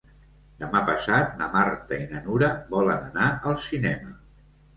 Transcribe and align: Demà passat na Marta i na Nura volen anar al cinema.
Demà 0.61 0.79
passat 0.87 1.35
na 1.41 1.49
Marta 1.55 1.99
i 1.99 2.07
na 2.15 2.23
Nura 2.25 2.49
volen 2.73 3.07
anar 3.11 3.29
al 3.53 3.61
cinema. 3.69 4.17